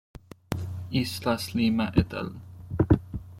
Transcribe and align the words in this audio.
Islas-Lima 0.91 1.87
et 2.03 2.11
al. 2.23 2.33